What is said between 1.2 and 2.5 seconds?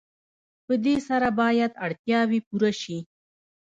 باید اړتیاوې